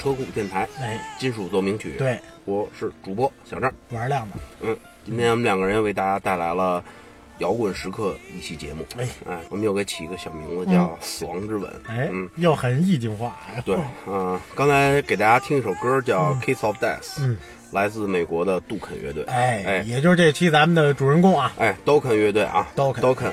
[0.00, 1.92] 车库电台，哎，金属奏鸣曲。
[1.98, 3.70] 对，我是主播小郑。
[3.90, 4.74] 玩亮的，嗯，
[5.04, 6.82] 今天我们两个人为大家带来了
[7.38, 8.82] 摇滚时刻一期节目。
[8.96, 9.06] 哎。
[9.28, 11.70] 哎，我们又给起一个小名字叫《死亡之吻》。
[11.86, 13.76] 哎嗯，，又很意境化，对，
[14.06, 17.36] 嗯、刚才给大家听一首歌叫《Kiss of Death》，嗯，
[17.70, 19.22] 来自美国的杜肯乐队。
[19.24, 19.78] 哎，哎。
[19.82, 22.66] 也就是这期咱们的主人公啊，哎，Dokken 乐队啊。
[22.74, 23.32] Dokken Dokken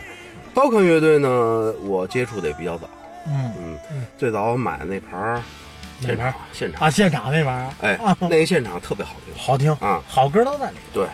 [0.54, 2.90] Dokken 乐队呢，我接触的也比较早。
[3.26, 3.54] 嗯，
[3.90, 5.42] 嗯，最早我买的那盘
[6.02, 9.34] 现场现场啊，现场那玩意儿，哎啊，那个现场特别好听。
[9.36, 11.08] 好听啊好歌都在里，对，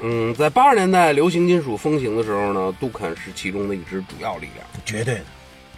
[0.00, 4.66] 嗯，在八十年代流行金属风行的时候呢，杜肯是其中的一支主要力量。
[4.84, 5.24] 绝对的，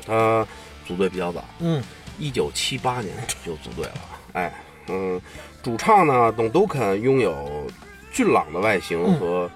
[0.07, 0.47] 他
[0.87, 1.83] 组队比较早，嗯，
[2.19, 3.13] 一九七八年
[3.45, 3.93] 就组队了。
[4.35, 4.53] 哎，
[4.89, 5.21] 嗯，
[5.63, 7.67] 主唱呢，董杜肯拥有
[8.13, 9.51] 俊朗的外形嗯和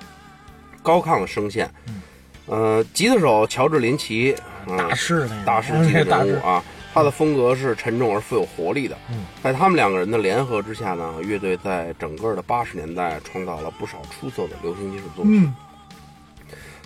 [0.83, 1.71] 高亢的声线。
[1.87, 2.03] 嗯
[2.47, 4.35] 呃，吉他手乔治林奇，
[4.67, 6.65] 嗯、大师那个 大师级的人物啊。
[6.95, 8.97] 他的风格是沉重而富有活力的。
[9.11, 15.45] 嗯在他们两个人的联合之下呢，乐队在整个的八十年代创造了不少出色的流行金属作品。
[15.45, 15.55] 嗯，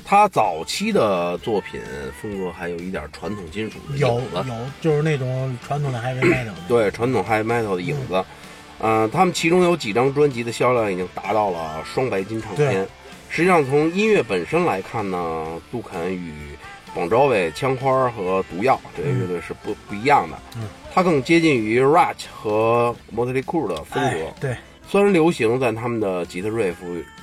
[0.04, 1.80] 他早期的作品
[2.20, 4.44] 风格还有一点传统金属的有有
[4.80, 8.24] 就是那种传统的 heavy metal，对传统 heavy metal 的影子。
[8.84, 12.86] 嗯、他们其中有几张专辑的销量已经达到了双白金唱片。
[13.30, 16.32] 实际上，从音乐本身来看呢，杜肯与
[16.94, 20.36] 广州卫、枪花和毒药这些乐队是不、不一样的。
[20.56, 24.26] 嗯，它更接近于 Ratch 和 Motley Crue 的风格。
[24.26, 24.56] 哎，对，
[24.86, 26.74] 虽然流行，但他们的吉他 riff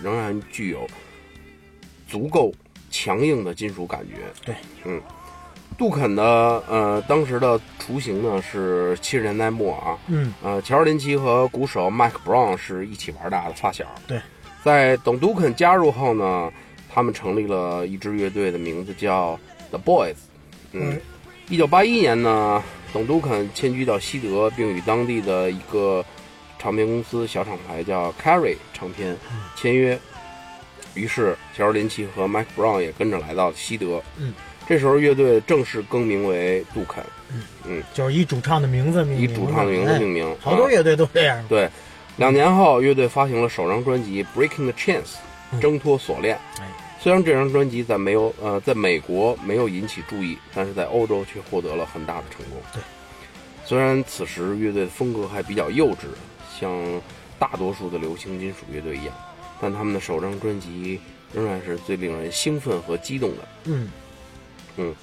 [0.02, 0.88] 仍然具有
[2.08, 2.52] 足够
[2.90, 4.16] 强硬的金属感觉。
[4.44, 4.56] 对，
[4.86, 5.00] 嗯，
[5.78, 6.24] 杜肯的
[6.68, 13.86] 呃当时的雏形呢是七十年代末啊，嗯，呃，乔治林奇和鼓手 Mike Brown 是一起玩大的发小。
[14.08, 14.20] 对，
[14.64, 16.52] 在等杜肯加入后呢，
[16.92, 19.40] 他们成立了一支乐队，的名字叫
[19.70, 20.16] The Boys。
[20.72, 21.02] 嗯嗯，
[21.50, 22.64] 一九八一年呢，
[22.94, 26.06] 董都肯迁居到西德，并与当地的一个
[26.60, 29.18] 唱片公司小厂牌叫 Carry 唱片
[29.56, 30.00] 签约。
[30.96, 34.02] 于是，乔治林奇和 Mike Brown 也跟着来到西德。
[34.18, 34.34] 嗯，
[34.68, 37.04] 这时候乐队正式更名为杜肯，
[37.66, 40.30] 嗯就是以主唱的名字命名，以主唱的名字命名。
[40.30, 41.70] 哎好多啊乐队都这样，对，
[42.18, 45.16] 两年后，乐队发行了首张专辑《Breaking the Chains》，
[45.60, 46.38] 挣脱锁链。
[46.60, 46.68] 哎
[47.02, 52.62] 虽然这张专辑在没有呃在美国没有引起注意，但是在欧洲却获得了很大的成功。
[52.74, 52.82] 对，
[53.66, 56.08] 虽然此时乐队的风格还比较幼稚，
[56.60, 56.70] 像
[57.40, 59.16] 大多数的流行金属乐队一样，
[59.62, 61.00] 但他们的首张专辑
[61.34, 63.48] 仍然是最令人兴奋和激动的。
[63.64, 63.90] 嗯
[64.76, 64.94] 嗯，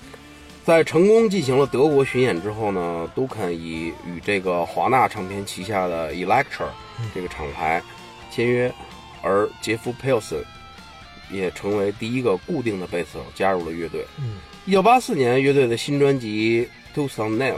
[0.65, 6.69] 在成功进行了德国巡演之后呢，都肯以与这个华纳唱片旗下的 Electra
[7.15, 7.83] 这个厂牌
[8.31, 8.71] 签约，
[9.23, 10.39] 而杰夫·佩尔森
[11.31, 14.05] 也成为第一个固定的贝斯手加入了乐队。
[14.19, 16.69] 嗯，一九八四年，乐队的新专辑
[16.99, 17.55] 《Tooth on Nails》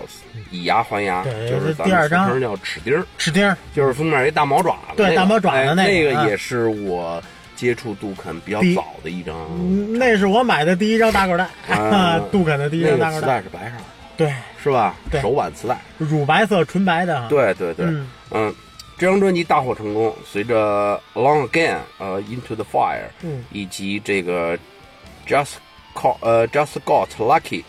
[0.50, 2.28] 以牙还牙，就是咱第二张。
[2.28, 7.22] 们俗称叫齿钉儿，齿钉儿，就是封面一大毛爪子、对大毛爪子哎那个啊那个也是我
[7.56, 9.34] 接触杜肯比较早的一张。
[9.58, 12.18] 嗯那是我买的第一张大口袋，啊。
[12.32, 13.82] 杜肯的第一张大口袋，带是白色的，
[14.16, 14.94] 对，是吧？
[15.10, 15.20] 对。
[15.20, 15.78] 手挽磁带。
[15.98, 18.06] 乳白色纯白的，对对对，嗯。
[18.30, 18.54] 嗯，
[18.98, 24.58] 这张专辑大获成功，随着《Along Again》呃，《Into the Fire》嗯以及这个
[25.24, 25.52] 《Just
[25.94, 27.60] Call》呃，《Just Got Lucky》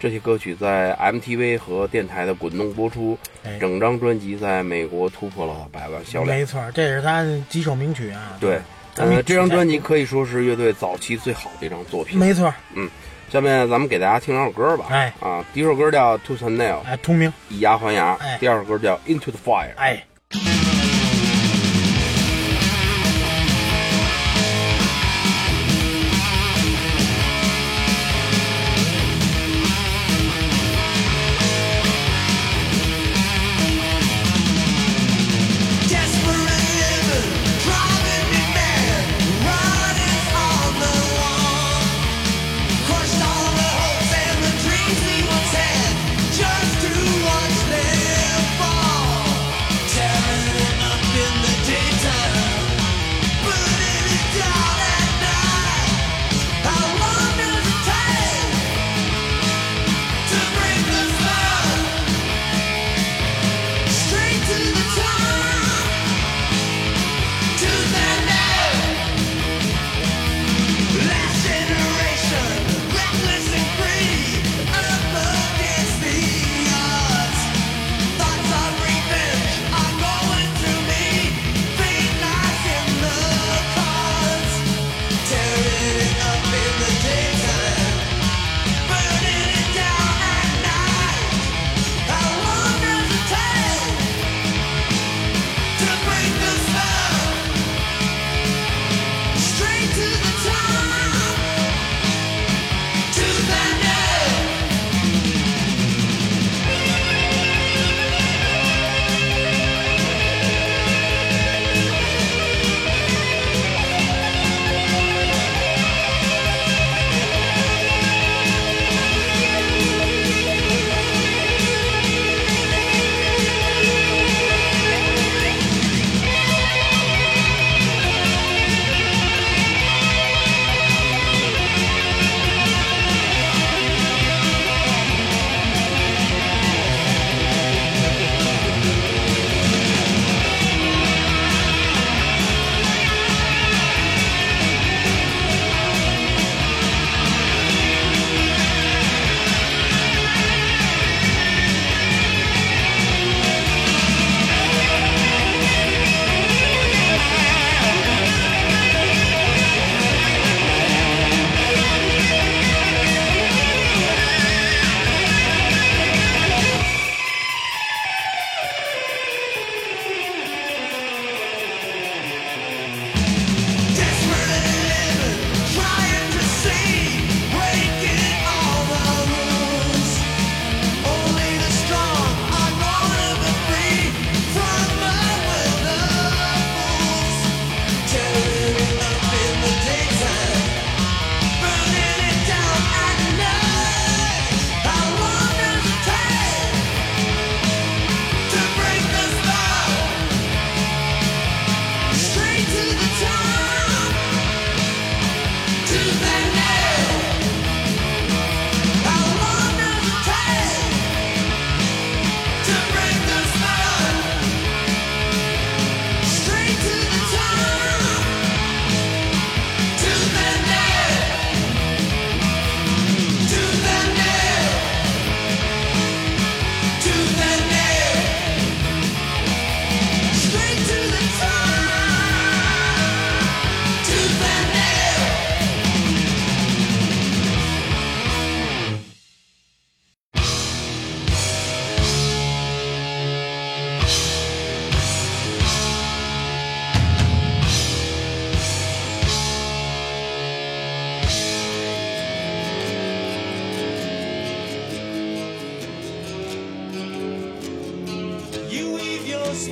[0.00, 6.34] 这些歌曲在 MTV 和电台的滚动播出，哎整张专辑在美国突破了百万销量。
[6.34, 8.58] 没错，这是他几首名曲啊，对，
[8.96, 12.18] 呃，这张专辑可以说是乐队早期最好的一张作品。
[12.18, 12.88] 没错，嗯
[13.30, 14.86] 下面咱们给大家听两首歌吧。
[14.88, 19.68] 哎啊，第一首歌叫《Tooth and Nail》，哎，通明，以牙还牙；哎第二首歌叫《Into the Fire》。
[19.76, 20.02] 哎。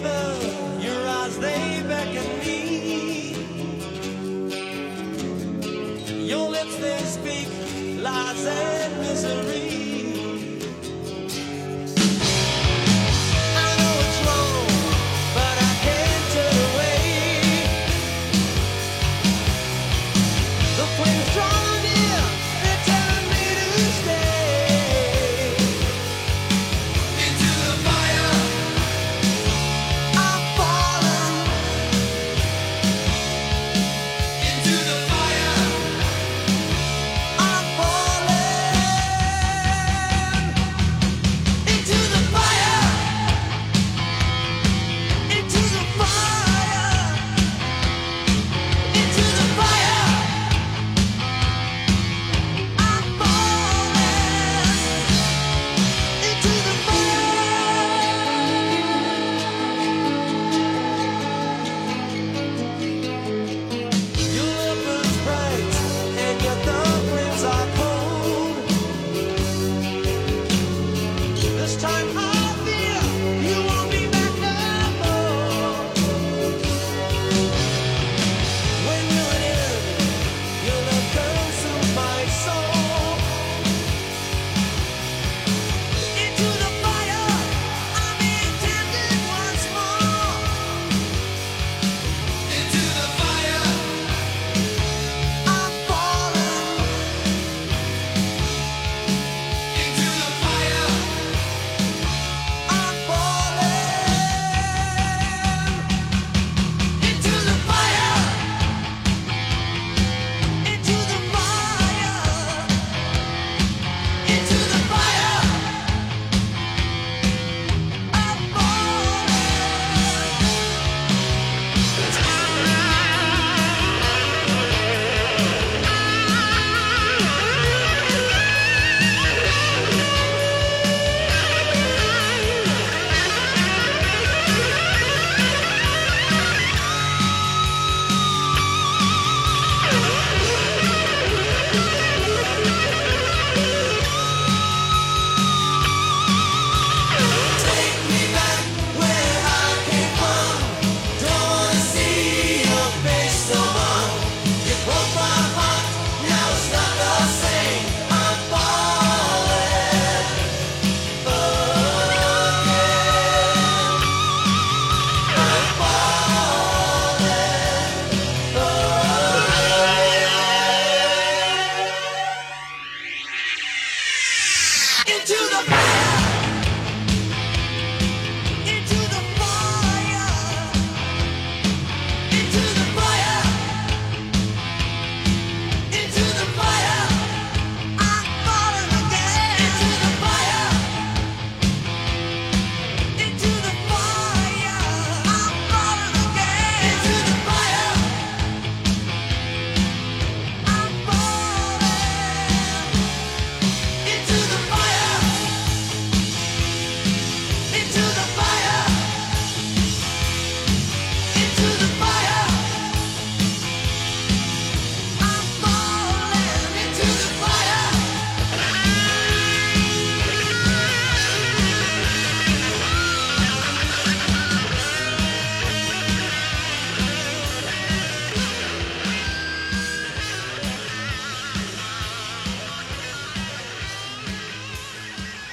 [0.01, 3.35] Whisper, your eyes they beckon me.
[6.27, 7.49] Your lips they speak
[8.03, 8.47] lies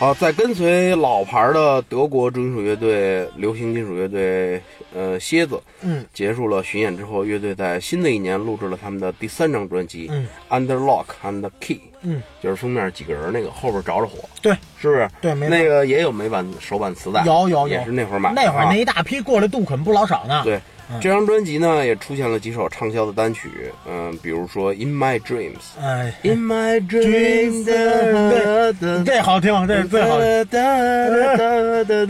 [0.06, 4.62] 好，在跟随老牌的德国重金属乐队、流行金属乐队，
[4.94, 15.10] 呃，蝎子，嗯，结束了巡演之后，乐队在新的一年录制了他们的第三张专辑，嗯，Under Lock and Key，嗯，就是封面几个人那个，后边着着火，对，是不是？
[15.22, 20.44] 对没那个也有美版手版磁带，有有有，也是那会儿买的啊，那会儿那一大批过来杜肯不老少呢。
[20.44, 20.62] 对，嗯
[21.02, 23.50] 这张专辑呢也出现了几首畅销的单曲，
[23.88, 25.54] 嗯、比如说《In My Dreams》。
[25.82, 30.62] 哎，In my dreams，对，这好听，这最好听。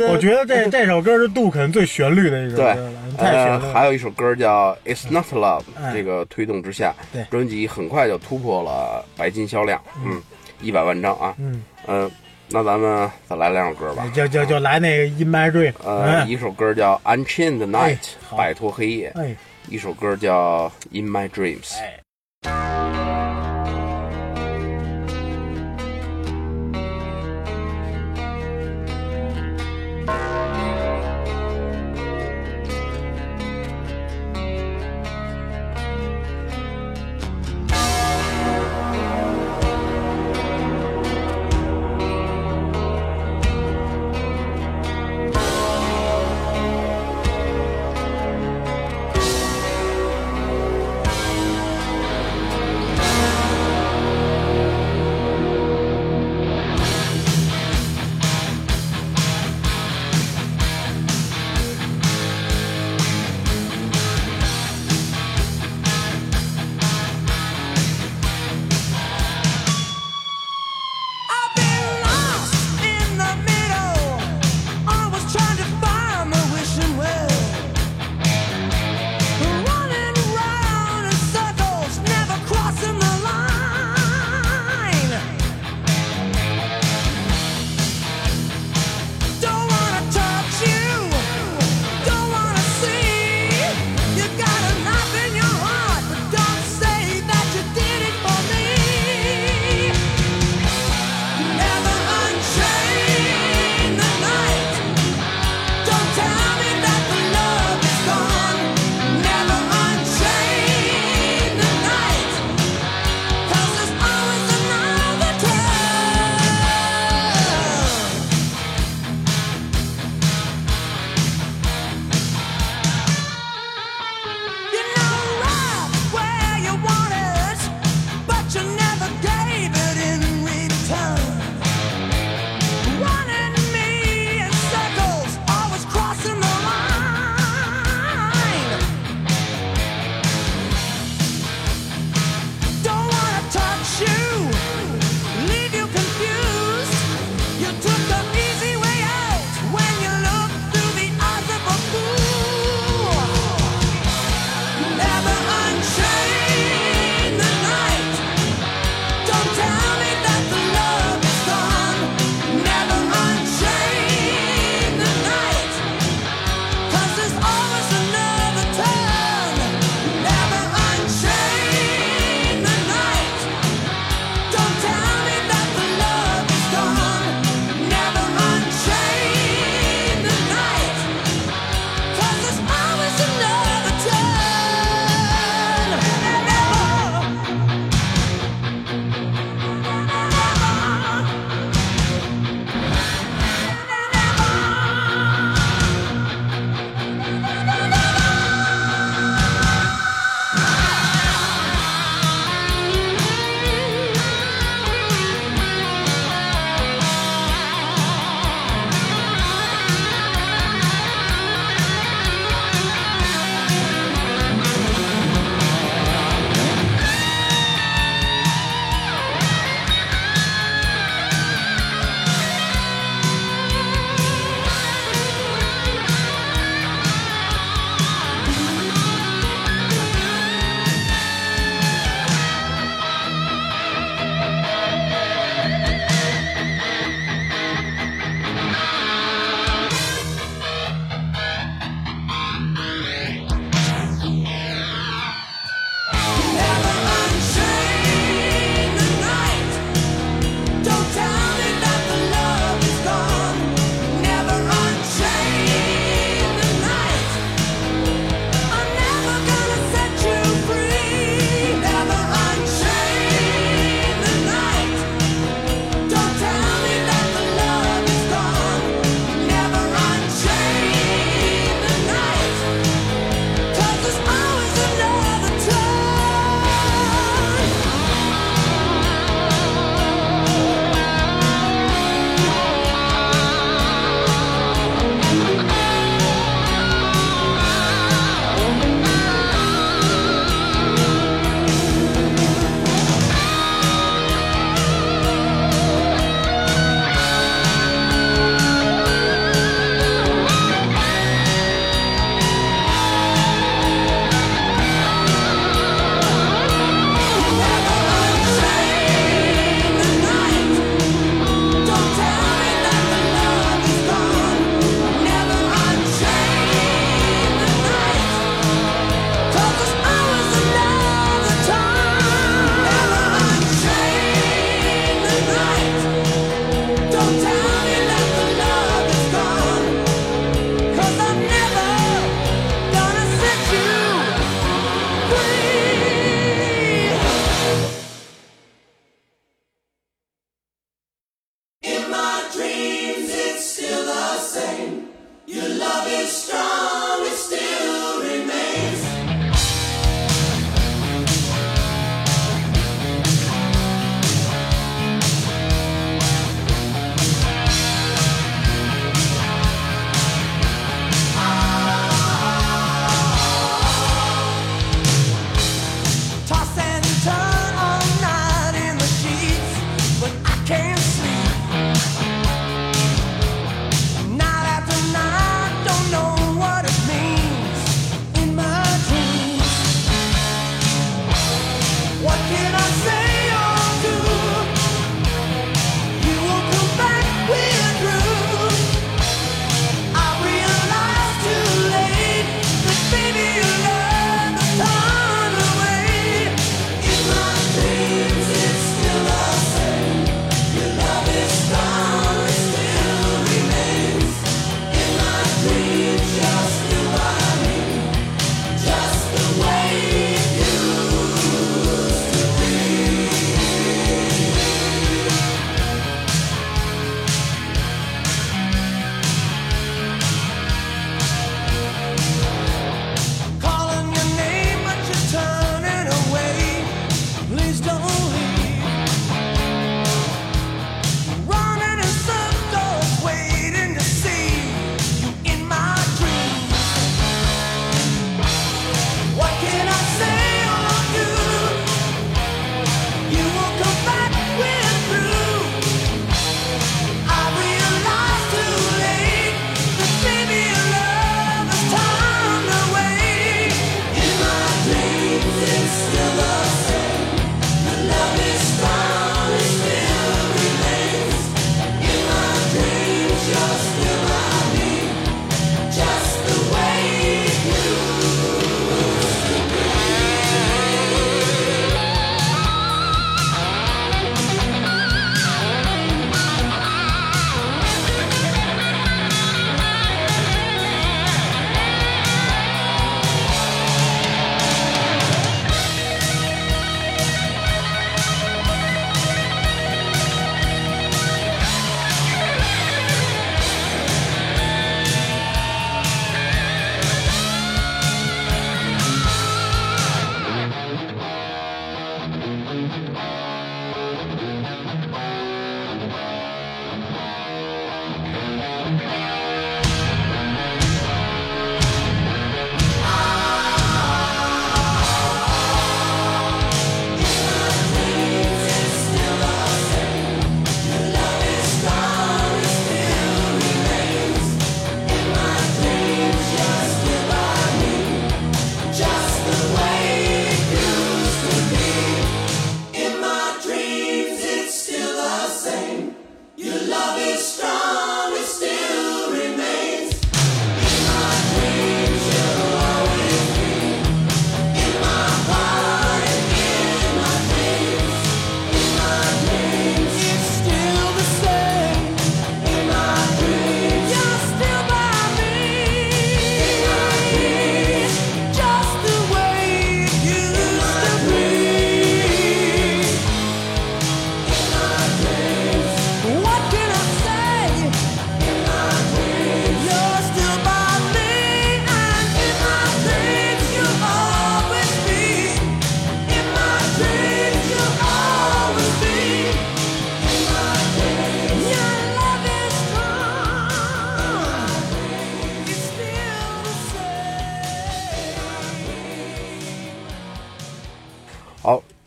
[0.08, 3.74] 我我觉得这这首歌是杜肯最旋律的一首歌对了，，太旋呃律，了。
[3.74, 10.22] 还有一首歌叫《It's Not Love》，哎这个推动之下，对专辑很快就突破了白金销量，嗯，
[10.62, 12.12] 一百万张啊，嗯，嗯，
[12.56, 18.00] 那咱们再来两首歌吧，就就就来那个 In My Dream，呃，嗯一首歌叫《Unchained Night 哎》，
[18.38, 19.36] 摆脱黑夜，哎
[19.68, 21.74] 一首歌叫《In My Dreams》。
[21.82, 23.25] 哎。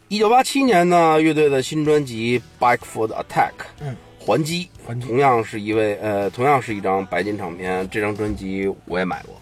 [0.08, 7.86] 一九八七年呢，乐队的新专辑《Bike for the Attack》嗯，还击，还击同样是一位呃，同样是一张白金唱片。
[7.90, 9.38] 这张专辑我也买过，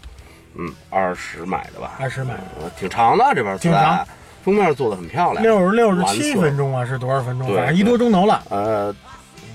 [0.56, 4.08] 嗯，二十买的吧，二十买的呃，挺长的这边磁带挺长，
[4.42, 7.46] 封面做的很漂亮，六十六十七分钟啊，是多少分钟？
[7.46, 8.42] 对反正一多钟头了。
[8.50, 8.92] 呃，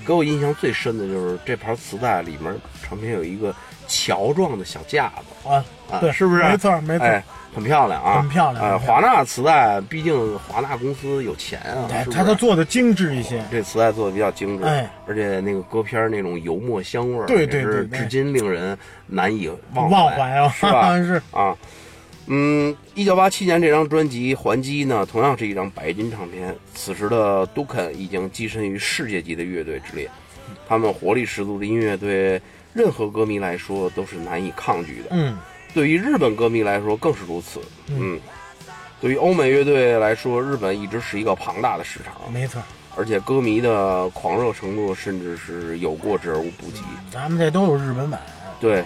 [0.06, 2.50] 给我印象最深的就是这盘磁带里面
[2.82, 3.54] 唱片有一个
[3.86, 6.42] 桥状的小架子，啊，啊，对，是不是？
[6.42, 7.04] 没错，没错。
[7.04, 7.22] 哎，
[7.54, 13.42] 很漂亮啊，很漂亮呃，华纳磁带，毕竟华纳公司有钱啊，哎是，是它都做的精致一些。
[13.50, 20.96] 这磁带做的比较精致，哎，而且那个歌片儿那种油墨香味儿，对对对对至今令人难以忘忘怀啊是吧？
[21.02, 21.56] 是啊，
[22.26, 26.54] 嗯，一九八七年这张专辑《还击》呢，同样是一张白金唱片。
[26.74, 30.08] 此时的杜肯已经跻身于世界级的乐队之列，
[30.68, 32.40] 他们活力十足的音乐对
[32.72, 35.08] 任何歌迷来说都是难以抗拒的。
[35.10, 35.36] 嗯，
[35.74, 37.60] 对于日本歌迷来说更是如此。
[37.88, 38.20] 嗯，
[39.00, 42.62] 对于欧美乐队来说，日本一直是一个庞大的市场，没错。
[42.94, 46.82] 而且歌迷的狂热程度甚至是有过之而无不及。
[47.10, 48.20] 咱们这都有日本版。
[48.60, 48.84] 对，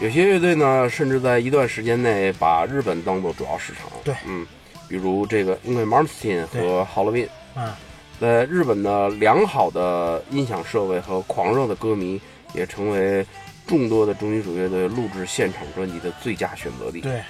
[0.00, 3.90] 有些乐队呢，甚至在一段时间内把日本当做主要市场。
[4.04, 4.46] 对嗯，
[4.88, 7.76] 比如这个因为 Martin 和 Halloween，啊，
[8.20, 12.20] 在日本的良好的音响设备和狂热的歌迷，
[12.54, 13.26] 也成为
[13.68, 17.00] 众多的重金属乐队录制现场专辑的最佳选择地。
[17.00, 17.20] 对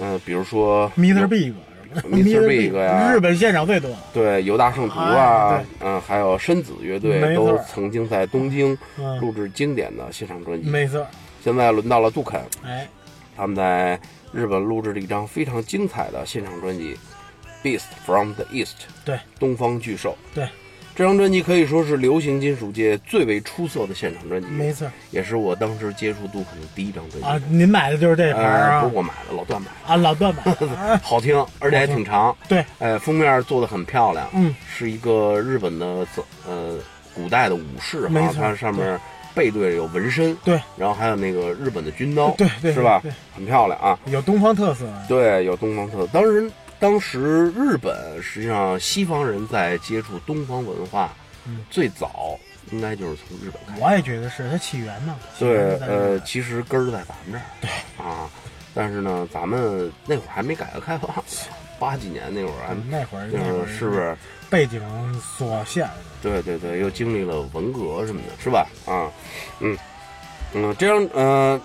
[0.00, 1.20] 嗯、比如说，Mr.
[1.20, 1.54] 有 Big。
[2.10, 2.48] Mr.
[2.48, 3.88] Big 呀日本现场最多。
[4.12, 10.68] 对犹大圣徒啊哎，嗯、还有深子乐队都曾经在东京嗯，录制经典的现场专辑。
[10.68, 11.06] 没错。
[11.44, 12.88] 现在轮到了杜肯，哎，
[13.36, 14.00] 他们在
[14.32, 16.98] 日本录制了一张非常精彩的现场专辑
[17.64, 20.18] 《Beast from the East》，对，东方巨兽。
[20.34, 20.48] 对，
[20.96, 24.86] 这张专辑可以说是流行金属界最为出色的现场专辑，没错。
[25.10, 27.26] 也是我当时接触杜肯的第一张专辑。
[27.26, 28.94] 啊，您买的就是这盘啊不是？
[28.94, 32.34] 我买的，老段买的，啊，老段买的 好听，而且还挺长。
[32.48, 36.06] 对，呃，封面做的很漂亮，嗯，是一个日本的
[36.46, 36.78] 呃
[37.12, 38.98] 古代的武士哈，没错它上面
[39.34, 43.10] 背对着有纹身，对，然后还有那个日本的军刀，对对是吧对？
[43.34, 43.98] 很漂亮啊。
[44.06, 44.86] 有东方特色。
[45.08, 46.06] 对，有东方特色。
[46.12, 46.48] 当时，
[46.84, 51.10] 当时日本实际上西方人在接触东方文化，
[51.46, 52.38] 嗯最早
[52.72, 53.82] 应该就是从日本开始。
[53.82, 55.16] 我也觉得是它起源嘛。
[55.38, 57.42] 对呃，其实根儿在咱们这儿。
[57.62, 57.70] 对
[58.06, 58.28] 啊，
[58.74, 61.10] 但是呢，咱们那会儿还没改革开放，
[61.80, 64.14] 八几年那会儿还，那会儿就那会儿是是不是？
[64.50, 64.82] 背景
[65.38, 65.88] 所限？
[66.20, 68.66] 对对对，又经历了文革什么的，是吧？
[68.84, 69.08] 啊，
[69.60, 69.74] 嗯
[70.52, 71.58] 嗯，这样呃，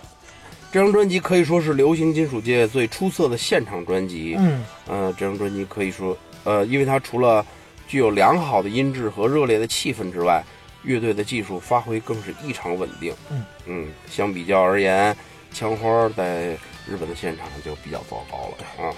[0.71, 4.35] 这张专辑可以说是流行金属界最出色的现场专辑。
[4.37, 7.43] 嗯，呃，这张专辑可以说，呃，因为它除了
[7.87, 10.43] 具有良好的音质和热烈的气氛之外，
[10.83, 13.13] 乐队的技术发挥更是异常稳定。
[13.31, 15.15] 嗯嗯，相比较而言，
[15.51, 16.49] 枪花在
[16.87, 18.93] 日本的现场就比较糟糕了啊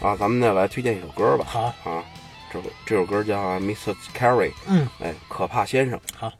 [0.00, 0.16] 啊！
[0.16, 1.44] 咱们再来推荐一首歌吧。
[1.48, 2.04] 好，啊，
[2.52, 3.94] 这个这首歌叫《Mr.
[4.16, 5.98] Carey》，嗯，哎，可怕先生。
[6.16, 6.32] 好。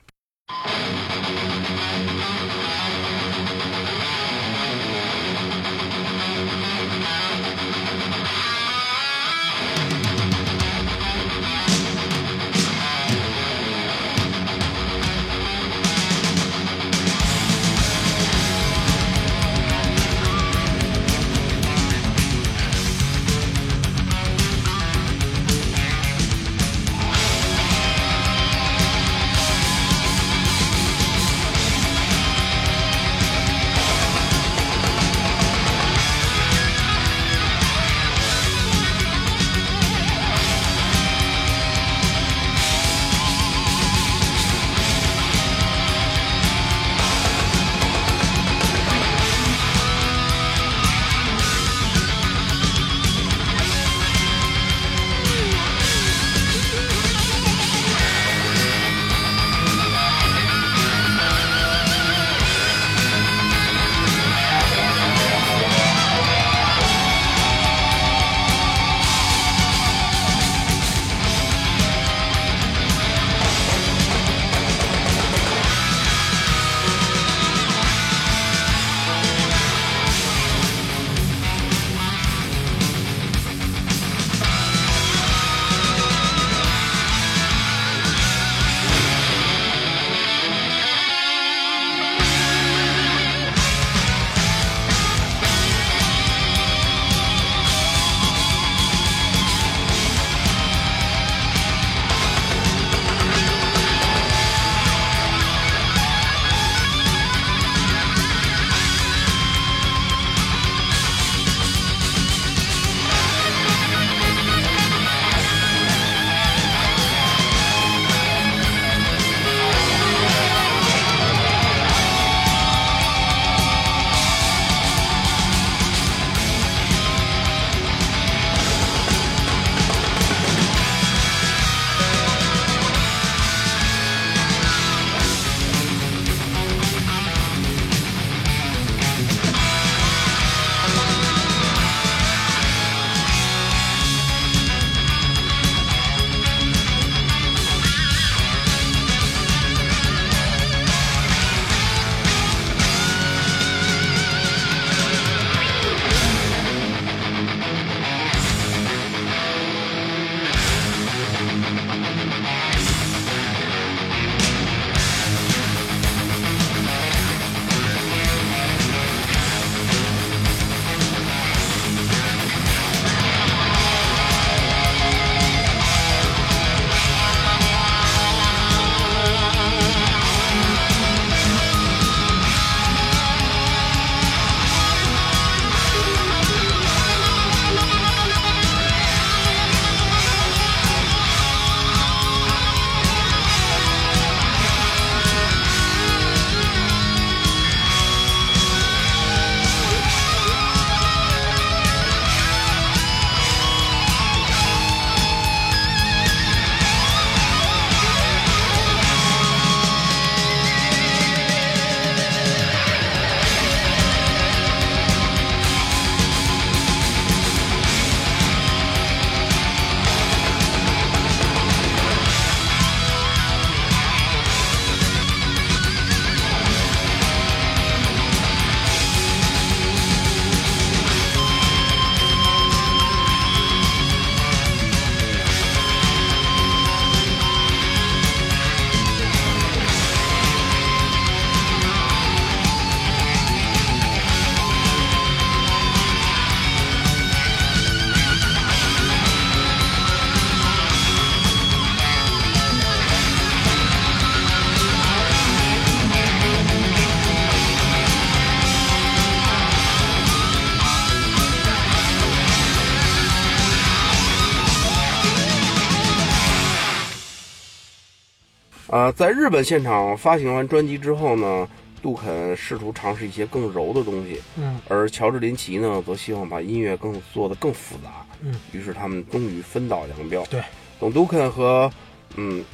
[269.22, 271.68] 在日本现场发行完专辑之后呢，
[272.02, 278.26] 杜肯试图尝试一些更柔的东西，嗯而乔治林奇呢，则希望把音乐更做得更复杂。
[278.40, 280.44] 嗯，于是他们终于分道扬镳。
[280.46, 280.60] 对，
[280.98, 281.88] 等杜肯和
[282.34, 282.64] 嗯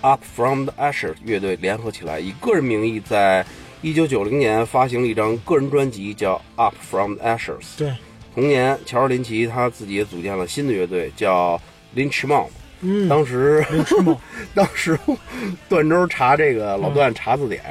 [0.00, 3.44] Up from the Ashes 乐队联合起来，以个人名义在
[3.82, 7.60] 一九九零年发行了一张个人专辑，叫《Up from the Ashes》。
[7.76, 7.92] 对，
[8.34, 11.60] 同年，乔治林奇他自己也组建了新的乐队，叫
[11.94, 12.48] Lynch Mob。
[12.80, 14.16] 嗯，当时林吃梦，
[14.54, 14.98] 当时
[15.68, 17.62] 段周查这个老段查字典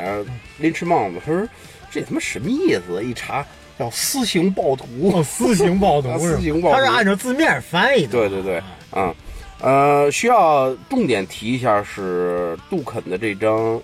[0.62, 1.47] ，Lynch Mob，他说
[1.91, 3.03] 这他妈什么意思？
[3.03, 3.45] 一查
[3.78, 4.86] 叫私刑暴徒。
[5.14, 6.76] 哦，私刑暴徒 私刑暴徒。
[6.76, 8.12] 他是按照字面翻译的。
[8.12, 9.16] 对对对，嗯，
[9.62, 13.82] 呃，需要重点提一下是杜肯的这张，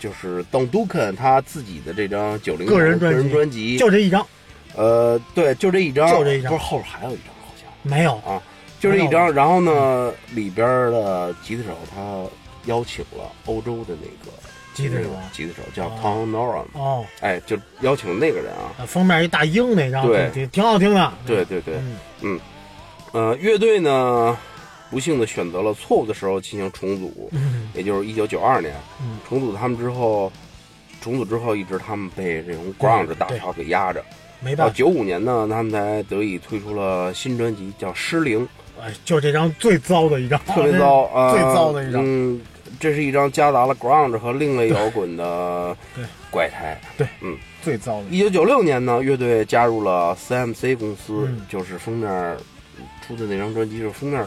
[0.00, 4.26] 就是邓杜肯他自己的这张九零个人个人专辑专辑，就这一张，
[4.74, 6.50] 呃，对，就这一张，就这一张。
[6.52, 7.68] 不是后边还有一张好像。
[7.82, 8.16] 没有。
[8.26, 8.42] 啊，
[8.86, 9.32] 就是一张。
[9.32, 12.24] 然后呢，里边的吉他手他
[12.66, 14.32] 邀请了欧洲的那个
[14.74, 15.92] 吉他手吉他手叫哦。
[16.02, 20.30] Tom Noran，哦，哎，就邀请那个人啊，封面一大鹰那张，对。
[20.30, 21.12] 挺挺好听的。
[21.26, 21.74] 对对对，
[22.20, 22.38] 嗯。
[23.12, 24.36] 呃，乐队呢，
[24.90, 27.70] 不幸的选择了错误的时候进行重组，嗯。
[27.74, 29.18] 也就是一九九二年，嗯。
[29.26, 30.30] 重组他们之后，
[31.00, 34.06] 重组之后一直他们被这种 grunge 大潮给压着，到
[34.40, 38.40] 没办法，九五年呢，他们才得以推出了新专辑，叫《失灵》，
[38.82, 42.02] 哎就这张最糟的一张，特别糟 啊，最糟的一张。
[42.04, 42.40] 嗯，
[42.78, 46.04] 这是一张夹杂了 grunge 和另类摇滚的对。
[46.30, 46.78] 怪胎。
[47.62, 48.04] 最糟的。
[48.10, 51.40] 一九九六年呢，乐队加入了 CMC 公司，嗯。
[51.48, 52.36] 就是封面
[53.06, 54.22] 出的那张专辑，就是封面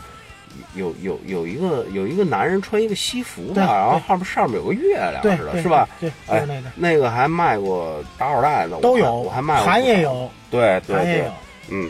[0.74, 4.08] 有有有一个有一个男人穿一个西服吧，然后对。
[4.08, 5.88] 上面上面有个月亮似的，是吧？
[6.00, 11.24] 对，哎就是那个那个还卖过打火袋呢，我都有，我还卖过，盘也，有，对对对。
[11.70, 11.90] 嗯。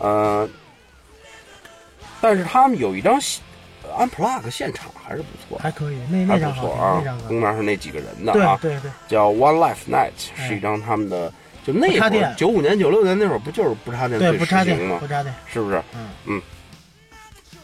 [0.00, 0.48] 呃，
[2.20, 3.40] 但是他们有一张西
[3.98, 5.98] unplug 现场还是不错，还可以。
[6.10, 7.40] 那还那张不错啊那张，好封。
[7.40, 11.32] 面是那几个人的啊，对对，叫 One Life Night，哎是一张他们的。
[11.62, 15.06] 就那会儿九五年、九六年那会儿，不就是不插电对最不插电时行吗不？
[15.06, 15.82] 插电，是不是？
[15.94, 16.42] 嗯嗯。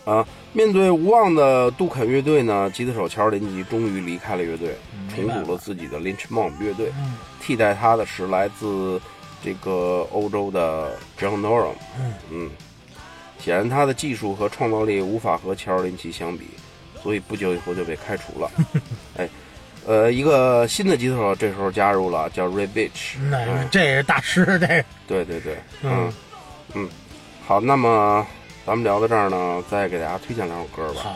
[0.04, 4.76] 啊，面对无望的杜肯乐队呢，吉他手乔治林奇终于离开了乐队，
[5.14, 6.92] 重组了自己的 Lynch Mob 乐队。
[6.98, 9.00] 嗯替代他的是来自
[9.40, 11.74] 这个欧洲的 John Norum。
[11.98, 12.50] 嗯嗯，
[13.46, 16.48] 显然他的技术和创造力无法和乔尔林奇相比，
[17.00, 18.50] 所以不久以后就被开除了。
[19.16, 19.28] 哎，
[19.86, 23.16] 呃，一个新的吉他手这时候加入了，叫 Ray Beach。
[23.30, 26.12] 那嗯这也是大师，这个对对对，嗯嗯
[26.74, 26.88] 嗯，
[27.46, 28.26] 好，那么
[28.66, 31.02] 咱们聊到这儿呢，再给大家推荐两首歌吧。
[31.04, 31.10] 好，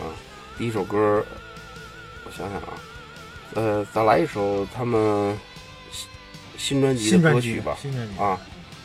[0.00, 0.08] 啊，
[0.56, 1.22] 第一首歌，
[2.24, 2.72] 我想想啊，
[3.52, 5.38] 呃，咱来一首他们
[5.92, 6.08] 新
[6.56, 7.76] 新专辑新专辑的歌曲吧。
[7.82, 8.40] 新专辑，啊，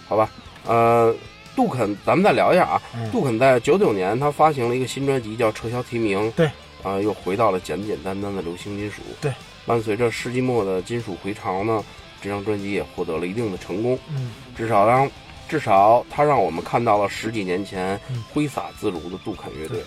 [0.09, 0.29] 好吧，
[0.65, 1.15] 呃，
[1.62, 2.82] 杜肯，咱们再聊一下啊。
[2.95, 6.20] 嗯杜肯在九九年他发行了一个新专辑，叫《撤销提名》。
[6.32, 6.49] 对，
[6.82, 9.03] 啊、又回到了简简单单的流行金属。
[9.22, 9.32] 对，
[9.64, 11.84] 伴随着世纪末的金属回潮呢，
[12.20, 13.95] 这张专辑也获得了一定的成功。
[14.09, 15.07] 嗯至少让
[15.47, 19.84] 至少他让我们看到了十几年前嗯挥洒自如的杜肯乐队。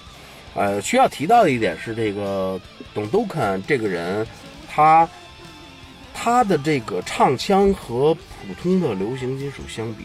[0.55, 2.61] 呃，需要提到的一点是，这个
[2.95, 4.25] 董杜肯这个人，
[4.73, 5.09] 他
[6.15, 10.05] 他的这个唱腔和普通的流行金属相比，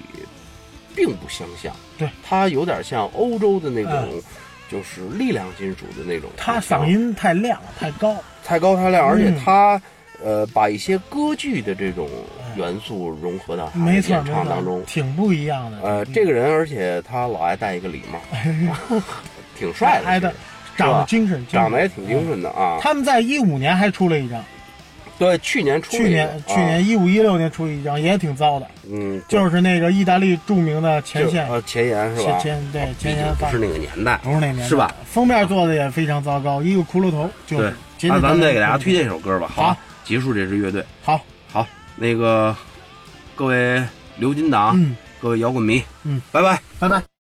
[1.00, 1.74] 并不相像。
[1.98, 4.22] 对，他有点像欧洲的那种，嗯
[4.70, 6.60] 就是力量金属的那种他。
[6.62, 9.82] 嗓音太亮太高，太高太亮，而且嗯他、
[10.24, 12.08] 呃把一些歌剧的这种
[12.56, 14.84] 元素融合到演唱当中，。
[14.86, 15.80] 挺不一样的。
[15.82, 18.20] 呃，这个人，而且他老爱戴一个礼帽，
[19.58, 20.32] 挺帅的，
[20.78, 22.06] 长得精神，长得也挺。
[22.06, 22.78] 精神的啊。
[22.80, 24.44] 他们在一五年还出了一张，
[25.20, 32.40] 对，去年出去年啊去年一五一六年出一张，也挺糟的，嗯，就是那个意大利著名的前线呃前沿是吧？
[32.40, 34.96] 前前对前沿不是那个年代，不是那年代是吧？？
[35.06, 37.62] 封面做的也非常糟糕，一个骷髅头，就
[38.02, 40.82] 那咱们再给大家推荐一首歌吧，好，结束这支乐队。
[41.04, 41.20] 好，
[41.52, 41.68] 好，
[41.98, 42.56] 那个
[43.36, 43.84] 各位
[44.18, 46.58] 刘金党，嗯各位摇滚迷，嗯，拜拜。
[46.80, 47.19] 拜拜。